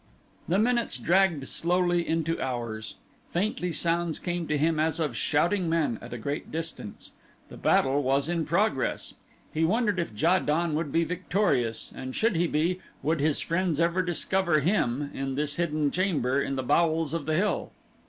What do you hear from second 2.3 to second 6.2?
hours. Faintly sounds came to him as of shouting men at a